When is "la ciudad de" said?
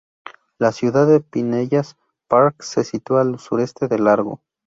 0.57-1.19